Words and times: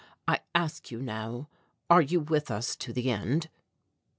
I 0.27 0.39
ask 0.55 0.89
you 0.89 0.99
now, 0.99 1.47
Are 1.87 2.01
you 2.01 2.21
with 2.21 2.49
us 2.49 2.75
to 2.75 2.91
the 2.91 3.11
end?" 3.11 3.51